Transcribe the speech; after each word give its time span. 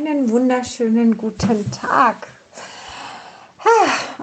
Einen 0.00 0.30
wunderschönen 0.30 1.18
guten 1.18 1.70
Tag. 1.72 2.26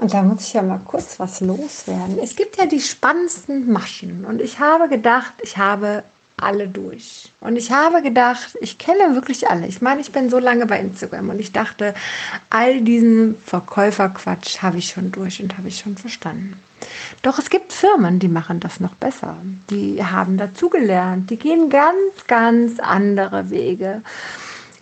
Und 0.01 0.11
da 0.11 0.23
muss 0.23 0.47
ich 0.47 0.53
ja 0.53 0.63
mal 0.63 0.81
kurz 0.83 1.19
was 1.19 1.39
loswerden. 1.39 2.17
Es 2.17 2.35
gibt 2.35 2.57
ja 2.57 2.65
die 2.65 2.81
spannendsten 2.81 3.71
Maschen 3.71 4.25
und 4.25 4.41
ich 4.41 4.59
habe 4.59 4.89
gedacht, 4.89 5.33
ich 5.43 5.57
habe 5.57 6.03
alle 6.35 6.67
durch. 6.67 7.31
Und 7.41 7.57
ich 7.57 7.71
habe 7.71 8.01
gedacht, 8.01 8.57
ich 8.59 8.79
kenne 8.79 9.13
wirklich 9.13 9.47
alle. 9.49 9.67
Ich 9.67 9.79
meine, 9.79 10.01
ich 10.01 10.11
bin 10.11 10.31
so 10.31 10.39
lange 10.39 10.65
bei 10.65 10.79
Instagram 10.79 11.29
und 11.29 11.39
ich 11.39 11.51
dachte, 11.51 11.93
all 12.49 12.81
diesen 12.81 13.35
Verkäuferquatsch 13.45 14.63
habe 14.63 14.79
ich 14.79 14.89
schon 14.89 15.11
durch 15.11 15.43
und 15.43 15.59
habe 15.59 15.67
ich 15.67 15.77
schon 15.77 15.95
verstanden. 15.95 16.59
Doch 17.21 17.37
es 17.37 17.51
gibt 17.51 17.71
Firmen, 17.71 18.17
die 18.17 18.29
machen 18.29 18.59
das 18.59 18.79
noch 18.79 18.95
besser. 18.95 19.37
Die 19.69 20.03
haben 20.03 20.37
dazugelernt. 20.37 21.29
Die 21.29 21.37
gehen 21.37 21.69
ganz, 21.69 22.25
ganz 22.25 22.79
andere 22.79 23.51
Wege. 23.51 24.01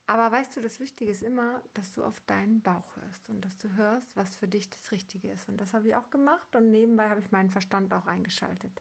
Aber 0.08 0.32
weißt 0.32 0.56
du, 0.56 0.62
das 0.62 0.80
Wichtige 0.80 1.10
ist 1.10 1.24
immer, 1.24 1.64
dass 1.74 1.96
du 1.96 2.04
auf 2.04 2.20
deinen 2.22 2.62
Bauch 2.62 2.96
hörst 2.96 3.30
und 3.30 3.44
dass 3.44 3.58
du 3.58 3.76
hörst, 3.76 4.16
was 4.16 4.36
für 4.36 4.48
dich 4.48 4.70
das 4.70 4.91
Richtige 4.91 5.32
ist. 5.32 5.50
Und 5.50 5.58
das 5.58 5.73
habe 5.73 5.88
ich 5.88 5.96
auch 5.96 6.12
gemacht 6.12 6.55
und 6.55 6.70
nebenbei 6.70 7.09
habe 7.09 7.22
ich 7.22 7.32
meinen 7.32 7.50
Verstand 7.50 7.91
auch 7.94 8.05
eingeschaltet. 8.05 8.72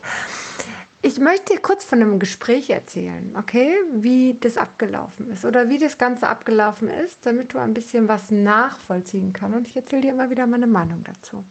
Ich 1.00 1.18
möchte 1.18 1.54
dir 1.54 1.60
kurz 1.60 1.84
von 1.84 2.00
einem 2.00 2.18
Gespräch 2.18 2.70
erzählen, 2.70 3.36
okay, 3.38 3.74
wie 3.92 4.36
das 4.40 4.56
abgelaufen 4.56 5.30
ist 5.30 5.44
oder 5.44 5.68
wie 5.68 5.78
das 5.78 5.98
Ganze 5.98 6.28
abgelaufen 6.28 6.88
ist, 6.88 7.26
damit 7.26 7.52
du 7.52 7.58
ein 7.58 7.74
bisschen 7.74 8.08
was 8.08 8.30
nachvollziehen 8.30 9.32
kannst. 9.32 9.56
Und 9.56 9.68
ich 9.68 9.76
erzähle 9.76 10.02
dir 10.02 10.12
immer 10.12 10.30
wieder 10.30 10.46
meine 10.46 10.66
Meinung 10.66 11.04
dazu. 11.04 11.44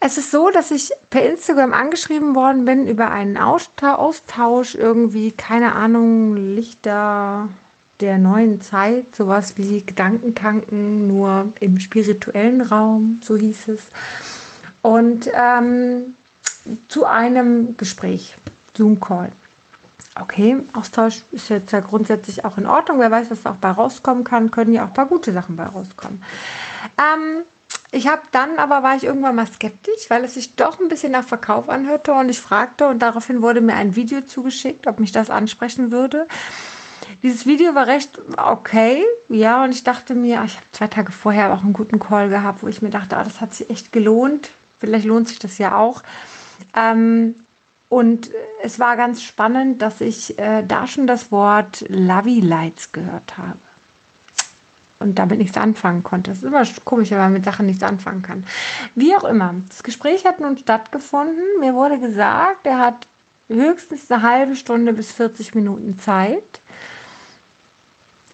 Es 0.00 0.18
ist 0.18 0.30
so, 0.30 0.50
dass 0.50 0.70
ich 0.70 0.92
per 1.08 1.28
Instagram 1.28 1.72
angeschrieben 1.72 2.34
worden 2.34 2.66
bin 2.66 2.86
über 2.86 3.10
einen 3.10 3.38
Austausch, 3.38 4.74
irgendwie, 4.74 5.32
keine 5.32 5.72
Ahnung, 5.72 6.36
Lichter, 6.36 7.48
der 8.00 8.18
neuen 8.18 8.60
Zeit, 8.60 9.14
sowas 9.14 9.56
wie 9.56 9.82
Gedankentanken, 9.82 11.08
nur 11.08 11.52
im 11.60 11.80
spirituellen 11.80 12.60
Raum, 12.60 13.20
so 13.22 13.36
hieß 13.36 13.68
es. 13.68 13.82
Und 14.82 15.30
ähm, 15.32 16.14
zu 16.88 17.06
einem 17.06 17.76
Gespräch, 17.76 18.36
Zoom-Call. 18.74 19.32
Okay, 20.20 20.56
Austausch 20.72 21.22
ist 21.32 21.50
jetzt 21.50 21.72
ja 21.72 21.80
grundsätzlich 21.80 22.44
auch 22.44 22.56
in 22.56 22.66
Ordnung. 22.66 23.00
Wer 23.00 23.10
weiß, 23.10 23.30
was 23.30 23.44
auch 23.44 23.56
bei 23.56 23.70
rauskommen 23.70 24.24
kann, 24.24 24.50
können 24.50 24.72
ja 24.72 24.84
auch 24.84 24.88
ein 24.88 24.94
paar 24.94 25.06
gute 25.06 25.32
Sachen 25.32 25.56
bei 25.56 25.64
rauskommen. 25.64 26.22
Ähm, 26.98 27.42
ich 27.92 28.08
habe 28.08 28.22
dann 28.32 28.58
aber 28.58 28.82
war 28.82 28.96
ich 28.96 29.04
irgendwann 29.04 29.36
mal 29.36 29.46
skeptisch, 29.46 30.08
weil 30.08 30.24
es 30.24 30.34
sich 30.34 30.54
doch 30.54 30.80
ein 30.80 30.88
bisschen 30.88 31.12
nach 31.12 31.24
Verkauf 31.24 31.68
anhörte 31.68 32.12
und 32.12 32.28
ich 32.28 32.40
fragte 32.40 32.88
und 32.88 33.00
daraufhin 33.00 33.42
wurde 33.42 33.60
mir 33.60 33.74
ein 33.74 33.94
Video 33.94 34.22
zugeschickt, 34.22 34.86
ob 34.86 35.00
mich 35.00 35.12
das 35.12 35.30
ansprechen 35.30 35.92
würde. 35.92 36.26
Dieses 37.22 37.46
Video 37.46 37.74
war 37.74 37.86
recht 37.86 38.20
okay, 38.36 39.04
ja, 39.28 39.64
und 39.64 39.70
ich 39.70 39.84
dachte 39.84 40.14
mir, 40.14 40.42
ich 40.44 40.56
habe 40.56 40.66
zwei 40.72 40.86
Tage 40.86 41.12
vorher 41.12 41.52
auch 41.52 41.62
einen 41.62 41.72
guten 41.72 41.98
Call 41.98 42.28
gehabt, 42.28 42.62
wo 42.62 42.68
ich 42.68 42.82
mir 42.82 42.90
dachte, 42.90 43.16
ah, 43.16 43.24
das 43.24 43.40
hat 43.40 43.54
sich 43.54 43.70
echt 43.70 43.92
gelohnt. 43.92 44.50
Vielleicht 44.78 45.06
lohnt 45.06 45.28
sich 45.28 45.38
das 45.38 45.58
ja 45.58 45.76
auch. 45.76 46.02
Ähm, 46.76 47.34
und 47.88 48.30
es 48.62 48.78
war 48.78 48.96
ganz 48.96 49.22
spannend, 49.22 49.80
dass 49.80 50.00
ich 50.00 50.38
äh, 50.38 50.64
da 50.66 50.86
schon 50.86 51.06
das 51.06 51.30
Wort 51.30 51.84
Lovey 51.88 52.40
Lights 52.40 52.92
gehört 52.92 53.38
habe. 53.38 53.58
Und 54.98 55.18
damit 55.18 55.38
nichts 55.38 55.56
anfangen 55.56 56.02
konnte. 56.02 56.30
Das 56.30 56.38
ist 56.38 56.44
immer 56.44 56.64
komisch, 56.84 57.10
wenn 57.10 57.18
man 57.18 57.32
mit 57.32 57.44
Sachen 57.44 57.66
nichts 57.66 57.82
anfangen 57.82 58.22
kann. 58.22 58.46
Wie 58.94 59.14
auch 59.14 59.24
immer. 59.24 59.54
Das 59.68 59.82
Gespräch 59.82 60.24
hat 60.24 60.40
nun 60.40 60.56
stattgefunden. 60.56 61.44
Mir 61.60 61.74
wurde 61.74 62.00
gesagt, 62.00 62.66
er 62.66 62.78
hat 62.78 63.06
höchstens 63.48 64.10
eine 64.10 64.22
halbe 64.22 64.56
Stunde 64.56 64.92
bis 64.94 65.12
40 65.12 65.54
Minuten 65.54 65.98
Zeit 65.98 66.42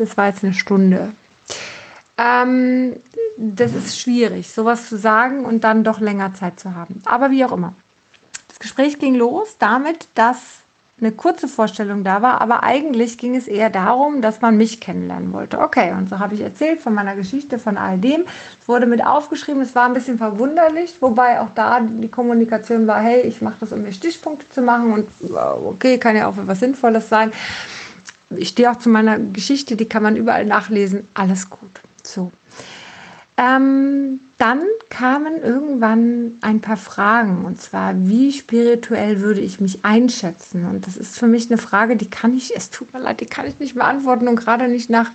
das 0.02 0.16
war 0.16 0.28
jetzt 0.28 0.44
eine 0.44 0.54
Stunde. 0.54 1.12
Ähm, 2.18 2.96
das 3.36 3.74
ist 3.74 3.98
schwierig, 3.98 4.50
sowas 4.50 4.88
zu 4.88 4.98
sagen 4.98 5.44
und 5.44 5.64
dann 5.64 5.84
doch 5.84 6.00
länger 6.00 6.34
Zeit 6.34 6.60
zu 6.60 6.74
haben. 6.74 7.00
Aber 7.04 7.30
wie 7.30 7.44
auch 7.44 7.52
immer. 7.52 7.74
Das 8.48 8.58
Gespräch 8.58 8.98
ging 8.98 9.14
los 9.14 9.56
damit, 9.58 10.08
dass 10.14 10.62
eine 11.00 11.10
kurze 11.10 11.48
Vorstellung 11.48 12.04
da 12.04 12.22
war, 12.22 12.40
aber 12.40 12.62
eigentlich 12.62 13.18
ging 13.18 13.34
es 13.34 13.48
eher 13.48 13.70
darum, 13.70 14.22
dass 14.22 14.40
man 14.40 14.56
mich 14.56 14.78
kennenlernen 14.78 15.32
wollte. 15.32 15.58
Okay, 15.58 15.92
und 15.92 16.08
so 16.08 16.20
habe 16.20 16.34
ich 16.34 16.42
erzählt 16.42 16.80
von 16.80 16.94
meiner 16.94 17.16
Geschichte, 17.16 17.58
von 17.58 17.76
all 17.76 17.98
dem. 17.98 18.24
Es 18.60 18.68
wurde 18.68 18.86
mit 18.86 19.04
aufgeschrieben, 19.04 19.62
es 19.62 19.74
war 19.74 19.86
ein 19.86 19.94
bisschen 19.94 20.18
verwunderlich, 20.18 20.94
wobei 21.00 21.40
auch 21.40 21.48
da 21.56 21.80
die 21.80 22.08
Kommunikation 22.08 22.86
war, 22.86 23.00
hey, 23.00 23.22
ich 23.22 23.42
mache 23.42 23.56
das, 23.58 23.72
um 23.72 23.82
mir 23.82 23.92
Stichpunkte 23.92 24.48
zu 24.50 24.62
machen 24.62 24.92
und 24.92 25.08
okay, 25.64 25.98
kann 25.98 26.14
ja 26.14 26.28
auch 26.28 26.34
für 26.34 26.46
was 26.46 26.60
Sinnvolles 26.60 27.08
sein 27.08 27.32
ich 28.36 28.48
stehe 28.48 28.70
auch 28.70 28.78
zu 28.78 28.88
meiner 28.88 29.18
Geschichte, 29.18 29.76
die 29.76 29.86
kann 29.86 30.02
man 30.02 30.16
überall 30.16 30.44
nachlesen. 30.44 31.06
Alles 31.14 31.50
gut. 31.50 31.80
So. 32.02 32.32
Ähm, 33.36 34.20
dann 34.38 34.62
kamen 34.90 35.42
irgendwann 35.42 36.32
ein 36.42 36.60
paar 36.60 36.76
Fragen 36.76 37.44
und 37.44 37.60
zwar, 37.60 37.94
wie 37.96 38.32
spirituell 38.32 39.20
würde 39.20 39.40
ich 39.40 39.60
mich 39.60 39.84
einschätzen? 39.84 40.66
Und 40.66 40.86
das 40.86 40.96
ist 40.96 41.18
für 41.18 41.26
mich 41.26 41.50
eine 41.50 41.58
Frage, 41.58 41.96
die 41.96 42.10
kann 42.10 42.36
ich, 42.36 42.54
es 42.54 42.70
tut 42.70 42.92
mir 42.92 43.00
leid, 43.00 43.20
die 43.20 43.26
kann 43.26 43.46
ich 43.46 43.58
nicht 43.58 43.74
beantworten 43.74 44.28
und 44.28 44.36
gerade 44.36 44.68
nicht 44.68 44.90
nach 44.90 45.10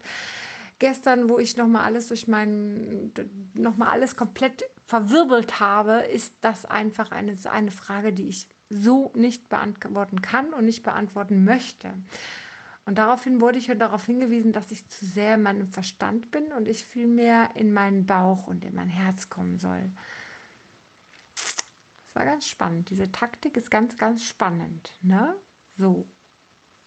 gestern, 0.79 1.29
wo 1.29 1.39
ich 1.39 1.57
nochmal 1.57 1.83
alles 1.85 2.07
durch 2.07 2.27
meinen, 2.27 3.13
nochmal 3.53 3.89
alles 3.89 4.15
komplett 4.15 4.63
verwirbelt 4.85 5.59
habe, 5.59 6.03
ist 6.03 6.33
das 6.41 6.65
einfach 6.65 7.11
eine, 7.11 7.37
eine 7.51 7.71
Frage, 7.71 8.13
die 8.13 8.29
ich 8.29 8.47
so 8.69 9.11
nicht 9.13 9.49
beantworten 9.49 10.21
kann 10.21 10.53
und 10.53 10.65
nicht 10.65 10.83
beantworten 10.83 11.43
möchte. 11.43 11.93
Und 12.87 12.97
daraufhin 12.97 13.41
wurde 13.41 13.59
ich 13.59 13.67
darauf 13.67 14.05
hingewiesen, 14.05 14.53
dass 14.53 14.71
ich 14.71 14.87
zu 14.87 15.05
sehr 15.05 15.35
in 15.35 15.43
meinem 15.43 15.67
Verstand 15.67 16.31
bin 16.31 16.53
und 16.53 16.69
ich 16.69 16.85
viel 16.85 17.05
mehr 17.05 17.49
in 17.55 17.73
meinen 17.73 18.05
Bauch 18.05 18.47
und 18.47 18.63
in 18.63 18.73
mein 18.73 18.87
Herz 18.87 19.29
kommen 19.29 19.59
soll. 19.59 19.89
Das 22.05 22.15
war 22.15 22.23
ganz 22.23 22.47
spannend. 22.47 22.89
Diese 22.89 23.11
Taktik 23.11 23.57
ist 23.57 23.69
ganz, 23.69 23.97
ganz 23.97 24.23
spannend. 24.23 24.93
Ne? 25.01 25.35
So. 25.77 26.05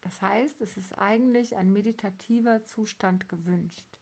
Das 0.01 0.23
heißt, 0.23 0.59
es 0.61 0.75
ist 0.75 0.97
eigentlich 0.97 1.55
ein 1.55 1.71
meditativer 1.71 2.65
Zustand 2.65 3.29
gewünscht. 3.29 3.99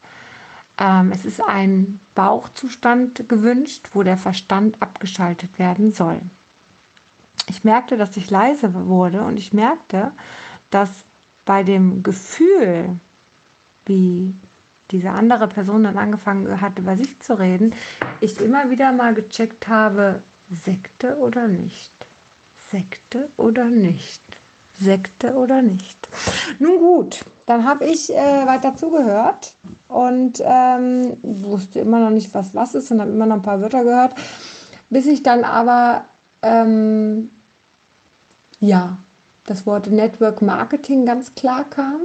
Ähm, 0.80 1.12
es 1.12 1.26
ist 1.26 1.44
ein 1.44 2.00
Bauchzustand 2.16 3.28
gewünscht, 3.28 3.90
wo 3.92 4.04
der 4.04 4.18
Verstand 4.18 4.82
abgeschaltet 4.82 5.60
werden 5.60 5.92
soll. 5.92 6.22
Ich 7.48 7.66
merkte, 7.66 7.98
dass 7.98 8.16
ich 8.16 8.30
leise 8.30 8.74
wurde 8.88 9.24
und 9.24 9.36
ich 9.36 9.52
merkte, 9.52 10.14
dass 10.70 11.04
bei 11.46 11.64
dem 11.64 12.04
Gefühl, 12.04 13.00
wie 13.86 14.34
diese 14.92 15.12
andere 15.12 15.48
Person 15.48 15.84
dann 15.84 15.98
angefangen 15.98 16.62
hat, 16.62 16.80
über 16.80 16.98
sich 16.98 17.20
zu 17.20 17.38
reden, 17.38 17.74
ich 18.22 18.40
immer 18.42 18.70
wieder 18.70 18.92
mal 18.92 19.14
gecheckt 19.14 19.68
habe, 19.68 20.22
Sekte 20.52 21.18
oder 21.18 21.48
nicht? 21.48 21.92
Sekte 22.72 23.30
oder 23.38 23.66
nicht? 23.66 24.22
Sekte 24.74 25.34
oder 25.34 25.62
nicht? 25.62 25.98
Nun 26.60 26.80
gut, 26.80 27.26
dann 27.46 27.68
habe 27.68 27.86
ich 27.86 28.12
äh, 28.14 28.46
weiter 28.46 28.76
zugehört 28.78 29.56
und 29.88 30.42
ähm, 30.44 31.18
wusste 31.22 31.80
immer 31.80 32.00
noch 32.00 32.12
nicht, 32.12 32.34
was 32.34 32.56
was 32.56 32.76
ist 32.76 32.92
und 32.92 33.02
habe 33.02 33.12
immer 33.12 33.26
noch 33.26 33.36
ein 33.36 33.42
paar 33.42 33.62
Wörter 33.62 33.84
gehört, 33.84 34.14
bis 34.90 35.06
ich 35.06 35.22
dann 35.22 35.44
aber 35.44 36.06
ähm, 36.42 37.30
ja 38.60 38.98
das 39.50 39.66
Wort 39.66 39.88
Network 39.88 40.42
Marketing 40.42 41.06
ganz 41.06 41.34
klar 41.34 41.66
kam. 41.70 42.02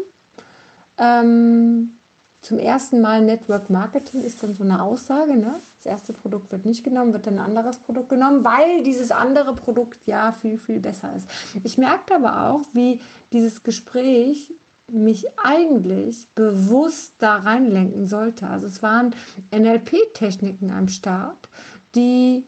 Ähm, 0.96 1.96
zum 2.40 2.58
ersten 2.58 3.00
Mal 3.00 3.22
Network 3.22 3.70
Marketing 3.70 4.22
ist 4.22 4.42
dann 4.42 4.54
so 4.54 4.64
eine 4.64 4.82
Aussage. 4.82 5.34
Ne? 5.36 5.54
Das 5.78 5.86
erste 5.86 6.12
Produkt 6.12 6.52
wird 6.52 6.66
nicht 6.66 6.84
genommen, 6.84 7.12
wird 7.12 7.26
dann 7.26 7.38
ein 7.38 7.44
anderes 7.44 7.78
Produkt 7.78 8.10
genommen, 8.10 8.44
weil 8.44 8.82
dieses 8.82 9.10
andere 9.10 9.54
Produkt 9.54 10.06
ja 10.06 10.32
viel, 10.32 10.58
viel 10.58 10.80
besser 10.80 11.16
ist. 11.16 11.28
Ich 11.62 11.78
merkte 11.78 12.16
aber 12.16 12.50
auch, 12.50 12.62
wie 12.72 13.00
dieses 13.32 13.62
Gespräch 13.62 14.52
mich 14.88 15.26
eigentlich 15.38 16.26
bewusst 16.34 17.14
da 17.18 17.36
reinlenken 17.36 18.06
sollte. 18.06 18.46
Also 18.46 18.66
es 18.66 18.82
waren 18.82 19.14
NLP-Techniken 19.50 20.70
am 20.70 20.88
Start, 20.88 21.48
die 21.94 22.44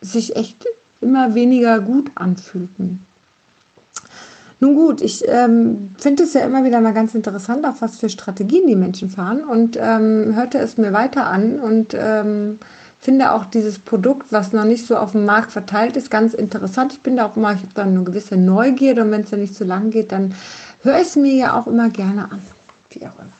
sich 0.00 0.36
echt 0.36 0.64
immer 1.02 1.34
weniger 1.34 1.80
gut 1.80 2.10
anfühlten. 2.14 3.04
Nun 4.58 4.74
gut, 4.74 5.02
ich 5.02 5.22
ähm, 5.28 5.94
finde 5.98 6.22
es 6.22 6.32
ja 6.32 6.40
immer 6.40 6.64
wieder 6.64 6.80
mal 6.80 6.94
ganz 6.94 7.14
interessant, 7.14 7.66
auf 7.66 7.82
was 7.82 7.98
für 7.98 8.08
Strategien 8.08 8.66
die 8.66 8.76
Menschen 8.76 9.10
fahren 9.10 9.44
und 9.44 9.76
ähm, 9.78 10.34
hörte 10.34 10.58
es 10.58 10.78
mir 10.78 10.94
weiter 10.94 11.26
an 11.26 11.60
und 11.60 11.94
ähm, 11.94 12.58
finde 12.98 13.32
auch 13.32 13.44
dieses 13.44 13.78
Produkt, 13.78 14.32
was 14.32 14.54
noch 14.54 14.64
nicht 14.64 14.86
so 14.86 14.96
auf 14.96 15.12
dem 15.12 15.26
Markt 15.26 15.52
verteilt 15.52 15.96
ist, 15.96 16.10
ganz 16.10 16.32
interessant. 16.32 16.94
Ich 16.94 17.02
bin 17.02 17.16
da 17.16 17.26
auch 17.26 17.36
immer, 17.36 17.52
ich 17.52 17.58
habe 17.58 17.74
da 17.74 17.82
eine 17.82 18.02
gewisse 18.02 18.38
Neugierde 18.38 19.02
und 19.02 19.10
wenn 19.10 19.22
es 19.22 19.30
ja 19.30 19.36
nicht 19.36 19.54
zu 19.54 19.64
lang 19.64 19.90
geht, 19.90 20.10
dann 20.10 20.34
höre 20.82 21.00
ich 21.00 21.08
es 21.08 21.16
mir 21.16 21.34
ja 21.34 21.58
auch 21.58 21.66
immer 21.66 21.90
gerne 21.90 22.24
an. 22.24 22.40
Wie 22.90 23.00
auch 23.00 23.18
immer. 23.18 23.36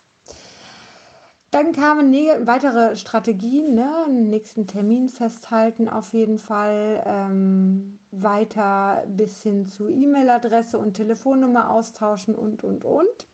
Dann 1.50 1.72
kamen 1.72 2.12
weitere 2.46 2.96
Strategien, 2.96 3.74
ne? 3.74 4.06
nächsten 4.10 4.66
Termin 4.66 5.08
festhalten 5.08 5.88
auf 5.88 6.12
jeden 6.12 6.38
Fall. 6.38 7.02
Ähm, 7.06 7.98
weiter 8.10 9.04
bis 9.08 9.42
hin 9.42 9.66
zu 9.66 9.88
E-Mail-Adresse 9.88 10.78
und 10.78 10.94
Telefonnummer 10.94 11.70
austauschen 11.70 12.34
und, 12.34 12.64
und, 12.64 12.84
und. 12.84 13.26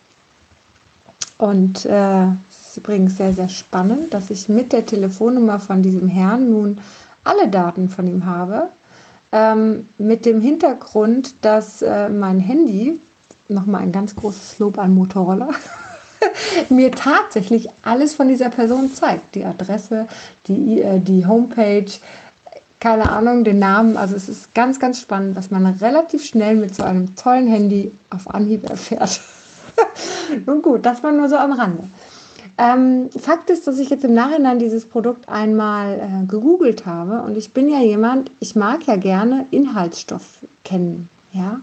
Und 1.37 1.85
äh, 1.85 2.25
ist 2.49 2.77
übrigens 2.77 3.17
sehr, 3.17 3.33
sehr 3.33 3.49
spannend, 3.49 4.13
dass 4.13 4.29
ich 4.29 4.49
mit 4.49 4.73
der 4.73 4.85
Telefonnummer 4.85 5.59
von 5.59 5.83
diesem 5.83 6.07
Herrn 6.07 6.49
nun 6.49 6.81
alle 7.23 7.47
Daten 7.47 7.89
von 7.89 8.07
ihm 8.07 8.25
habe. 8.25 8.69
Ähm, 9.31 9.87
mit 9.97 10.25
dem 10.25 10.41
Hintergrund, 10.41 11.35
dass 11.41 11.81
äh, 11.81 12.09
mein 12.09 12.39
Handy, 12.39 12.99
nochmal 13.47 13.81
ein 13.81 13.91
ganz 13.91 14.15
großes 14.15 14.59
Lob 14.59 14.77
an 14.77 14.93
Motorola, 14.93 15.49
mir 16.69 16.91
tatsächlich 16.91 17.69
alles 17.83 18.15
von 18.15 18.27
dieser 18.27 18.49
Person 18.49 18.93
zeigt. 18.93 19.35
Die 19.35 19.45
Adresse, 19.45 20.07
die, 20.47 20.81
äh, 20.81 20.99
die 20.99 21.25
Homepage, 21.25 21.91
keine 22.83 23.09
Ahnung, 23.09 23.45
den 23.45 23.59
Namen. 23.59 23.95
Also 23.95 24.13
es 24.13 24.27
ist 24.27 24.53
ganz, 24.53 24.77
ganz 24.77 24.99
spannend, 24.99 25.37
was 25.37 25.49
man 25.49 25.65
relativ 25.65 26.25
schnell 26.25 26.55
mit 26.55 26.75
so 26.75 26.83
einem 26.83 27.15
tollen 27.15 27.47
Handy 27.47 27.91
auf 28.09 28.29
Anhieb 28.29 28.69
erfährt. 28.69 29.21
Nun 30.45 30.61
gut, 30.61 30.85
das 30.85 31.01
war 31.01 31.13
nur 31.13 31.29
so 31.29 31.37
am 31.37 31.53
Rande. 31.53 31.85
Ähm, 32.57 33.09
Fakt 33.17 33.49
ist, 33.49 33.67
dass 33.67 33.79
ich 33.79 33.89
jetzt 33.89 34.03
im 34.03 34.13
Nachhinein 34.13 34.59
dieses 34.59 34.83
Produkt 34.83 35.29
einmal 35.29 35.93
äh, 35.93 36.25
gegoogelt 36.27 36.85
habe 36.85 37.21
und 37.21 37.37
ich 37.37 37.53
bin 37.53 37.69
ja 37.69 37.79
jemand, 37.79 38.29
ich 38.41 38.57
mag 38.57 38.85
ja 38.85 38.97
gerne 38.97 39.45
Inhaltsstoff 39.49 40.39
kennen, 40.65 41.09
ja. 41.31 41.61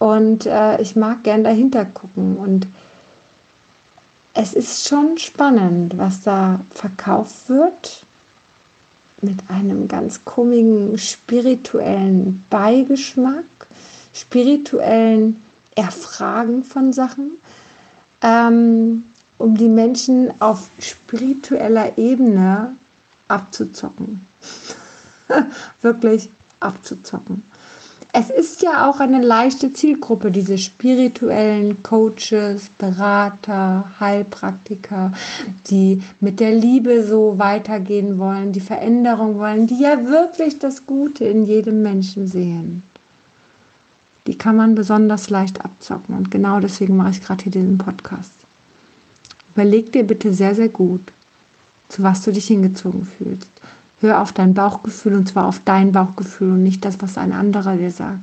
Und 0.00 0.46
äh, 0.46 0.82
ich 0.82 0.96
mag 0.96 1.22
gern 1.22 1.44
dahinter 1.44 1.84
gucken 1.84 2.36
und 2.36 2.66
es 4.34 4.52
ist 4.52 4.88
schon 4.88 5.16
spannend, 5.16 5.96
was 5.96 6.22
da 6.22 6.60
verkauft 6.74 7.48
wird 7.48 8.04
mit 9.22 9.38
einem 9.48 9.88
ganz 9.88 10.24
komischen 10.24 10.98
spirituellen 10.98 12.44
Beigeschmack, 12.50 13.44
spirituellen 14.12 15.42
Erfragen 15.74 16.64
von 16.64 16.92
Sachen, 16.92 17.32
ähm, 18.22 19.04
um 19.38 19.56
die 19.56 19.68
Menschen 19.68 20.32
auf 20.40 20.68
spiritueller 20.78 21.98
Ebene 21.98 22.76
abzuzocken. 23.28 24.26
Wirklich 25.82 26.30
abzuzocken 26.60 27.42
es 28.16 28.30
ist 28.30 28.62
ja 28.62 28.88
auch 28.88 29.00
eine 29.00 29.20
leichte 29.20 29.72
Zielgruppe, 29.72 30.30
diese 30.30 30.56
spirituellen 30.56 31.82
Coaches, 31.82 32.70
Berater, 32.78 33.90
Heilpraktiker, 33.98 35.12
die 35.66 36.00
mit 36.20 36.38
der 36.38 36.52
Liebe 36.52 37.04
so 37.04 37.40
weitergehen 37.40 38.16
wollen, 38.20 38.52
die 38.52 38.60
Veränderung 38.60 39.40
wollen, 39.40 39.66
die 39.66 39.80
ja 39.80 40.06
wirklich 40.06 40.60
das 40.60 40.86
Gute 40.86 41.24
in 41.24 41.44
jedem 41.44 41.82
Menschen 41.82 42.28
sehen. 42.28 42.84
Die 44.28 44.38
kann 44.38 44.54
man 44.54 44.76
besonders 44.76 45.28
leicht 45.28 45.64
abzocken 45.64 46.16
und 46.16 46.30
genau 46.30 46.60
deswegen 46.60 46.96
mache 46.96 47.10
ich 47.10 47.20
gerade 47.20 47.42
hier 47.42 47.52
diesen 47.52 47.78
Podcast. 47.78 48.30
Überleg 49.54 49.90
dir 49.90 50.04
bitte 50.04 50.32
sehr, 50.32 50.54
sehr 50.54 50.68
gut, 50.68 51.02
zu 51.88 52.04
was 52.04 52.22
du 52.22 52.30
dich 52.30 52.46
hingezogen 52.46 53.04
fühlst. 53.04 53.50
Hör 54.00 54.20
auf 54.20 54.32
dein 54.32 54.54
Bauchgefühl 54.54 55.14
und 55.14 55.28
zwar 55.28 55.46
auf 55.46 55.60
dein 55.64 55.92
Bauchgefühl 55.92 56.52
und 56.52 56.62
nicht 56.62 56.84
das, 56.84 57.00
was 57.00 57.16
ein 57.16 57.32
anderer 57.32 57.76
dir 57.76 57.90
sagt. 57.90 58.20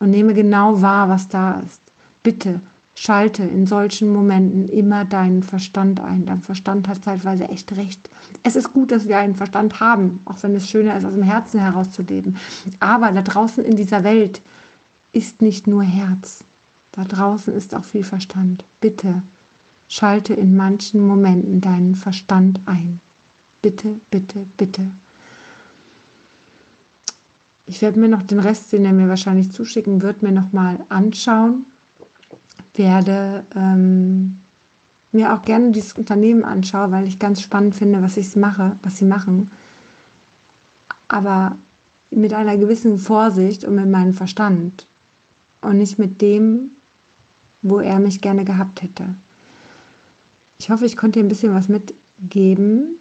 Und 0.00 0.10
nehme 0.10 0.34
genau 0.34 0.82
wahr, 0.82 1.08
was 1.08 1.28
da 1.28 1.60
ist. 1.60 1.80
Bitte 2.22 2.60
schalte 2.94 3.44
in 3.44 3.66
solchen 3.66 4.12
Momenten 4.12 4.68
immer 4.68 5.04
deinen 5.04 5.42
Verstand 5.42 6.00
ein. 6.00 6.26
Dein 6.26 6.42
Verstand 6.42 6.88
hat 6.88 7.04
zeitweise 7.04 7.48
echt 7.48 7.76
recht. 7.76 8.10
Es 8.42 8.56
ist 8.56 8.72
gut, 8.72 8.90
dass 8.90 9.06
wir 9.06 9.18
einen 9.18 9.36
Verstand 9.36 9.78
haben, 9.78 10.20
auch 10.24 10.42
wenn 10.42 10.54
es 10.56 10.68
schöner 10.68 10.96
ist, 10.96 11.04
aus 11.04 11.14
dem 11.14 11.22
Herzen 11.22 11.60
herauszuleben. 11.60 12.36
Aber 12.80 13.12
da 13.12 13.22
draußen 13.22 13.64
in 13.64 13.76
dieser 13.76 14.02
Welt 14.02 14.40
ist 15.12 15.42
nicht 15.42 15.66
nur 15.66 15.84
Herz. 15.84 16.44
Da 16.92 17.04
draußen 17.04 17.54
ist 17.54 17.74
auch 17.74 17.84
viel 17.84 18.02
Verstand. 18.02 18.64
Bitte 18.80 19.22
schalte 19.88 20.34
in 20.34 20.56
manchen 20.56 21.06
Momenten 21.06 21.60
deinen 21.60 21.94
Verstand 21.94 22.60
ein. 22.66 23.00
Bitte, 23.68 24.00
bitte, 24.10 24.46
bitte. 24.56 24.90
Ich 27.66 27.82
werde 27.82 28.00
mir 28.00 28.08
noch 28.08 28.22
den 28.22 28.40
Rest, 28.40 28.72
den 28.72 28.86
er 28.86 28.94
mir 28.94 29.10
wahrscheinlich 29.10 29.52
zuschicken 29.52 30.00
wird, 30.00 30.22
mir 30.22 30.32
noch 30.32 30.54
mal 30.54 30.86
anschauen. 30.88 31.66
Werde 32.72 33.44
ähm, 33.54 34.38
mir 35.12 35.34
auch 35.34 35.42
gerne 35.42 35.72
dieses 35.72 35.92
Unternehmen 35.92 36.44
anschauen, 36.44 36.92
weil 36.92 37.06
ich 37.06 37.18
ganz 37.18 37.42
spannend 37.42 37.76
finde, 37.76 38.00
was 38.00 38.16
ich 38.16 38.36
mache, 38.36 38.76
was 38.82 38.96
sie 38.96 39.04
machen. 39.04 39.50
Aber 41.08 41.58
mit 42.10 42.32
einer 42.32 42.56
gewissen 42.56 42.96
Vorsicht 42.96 43.64
und 43.64 43.74
mit 43.74 43.90
meinem 43.90 44.14
Verstand 44.14 44.86
und 45.60 45.76
nicht 45.76 45.98
mit 45.98 46.22
dem, 46.22 46.70
wo 47.60 47.80
er 47.80 47.98
mich 47.98 48.22
gerne 48.22 48.46
gehabt 48.46 48.80
hätte. 48.80 49.14
Ich 50.58 50.70
hoffe, 50.70 50.86
ich 50.86 50.96
konnte 50.96 51.18
dir 51.18 51.26
ein 51.26 51.28
bisschen 51.28 51.54
was 51.54 51.68
mitgeben, 51.68 52.97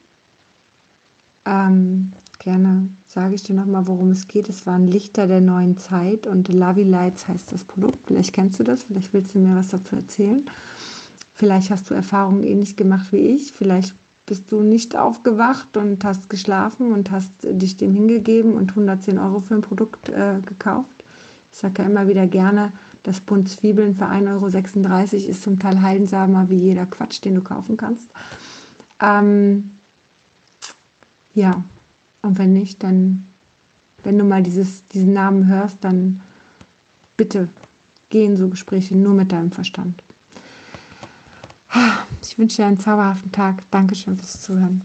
ähm, 1.47 2.11
gerne 2.39 2.89
sage 3.05 3.35
ich 3.35 3.43
dir 3.43 3.55
nochmal, 3.55 3.87
worum 3.87 4.11
es 4.11 4.27
geht. 4.27 4.49
Es 4.49 4.67
waren 4.67 4.87
Lichter 4.87 5.27
der 5.27 5.41
neuen 5.41 5.77
Zeit 5.77 6.27
und 6.27 6.53
Lovey 6.53 6.83
Lights 6.83 7.27
heißt 7.27 7.51
das 7.51 7.63
Produkt. 7.63 7.97
Vielleicht 8.05 8.33
kennst 8.33 8.59
du 8.59 8.63
das, 8.63 8.83
vielleicht 8.83 9.13
willst 9.13 9.33
du 9.33 9.39
mir 9.39 9.55
was 9.55 9.69
dazu 9.69 9.95
erzählen. 9.95 10.47
Vielleicht 11.33 11.71
hast 11.71 11.89
du 11.89 11.93
Erfahrungen 11.93 12.43
ähnlich 12.43 12.75
gemacht 12.75 13.11
wie 13.11 13.17
ich. 13.17 13.51
Vielleicht 13.51 13.95
bist 14.25 14.51
du 14.51 14.61
nicht 14.61 14.95
aufgewacht 14.95 15.77
und 15.77 16.03
hast 16.03 16.29
geschlafen 16.29 16.91
und 16.91 17.11
hast 17.11 17.31
dich 17.43 17.77
dem 17.77 17.93
hingegeben 17.93 18.55
und 18.55 18.71
110 18.71 19.17
Euro 19.17 19.39
für 19.39 19.55
ein 19.55 19.61
Produkt 19.61 20.09
äh, 20.09 20.39
gekauft. 20.45 20.89
Ich 21.51 21.59
sage 21.59 21.81
ja 21.81 21.89
immer 21.89 22.07
wieder 22.07 22.27
gerne, 22.27 22.71
das 23.03 23.21
Bund 23.21 23.49
Zwiebeln 23.49 23.95
für 23.95 24.05
1,36 24.05 24.33
Euro 24.33 25.29
ist 25.29 25.43
zum 25.43 25.59
Teil 25.59 25.81
heilsamer 25.81 26.49
wie 26.49 26.57
jeder 26.57 26.85
Quatsch, 26.85 27.23
den 27.23 27.35
du 27.35 27.41
kaufen 27.41 27.77
kannst. 27.77 28.07
Ähm, 29.01 29.71
ja, 31.37 31.63
und 32.23 32.39
wenn 32.39 32.53
nicht, 32.53 32.81
dann, 32.81 33.27
wenn 34.03 34.17
du 34.17 34.23
mal 34.23 34.41
dieses, 34.41 34.83
diesen 34.87 35.13
Namen 35.13 35.45
hörst, 35.45 35.77
dann 35.81 36.19
bitte 37.15 37.47
geh 38.09 38.25
in 38.25 38.37
so 38.37 38.49
Gespräche 38.49 38.97
nur 38.97 39.13
mit 39.13 39.31
deinem 39.31 39.51
Verstand. 39.51 40.01
Ich 42.23 42.39
wünsche 42.39 42.57
dir 42.57 42.65
einen 42.65 42.79
zauberhaften 42.79 43.31
Tag. 43.31 43.69
Dankeschön 43.69 44.17
fürs 44.17 44.41
Zuhören. 44.41 44.81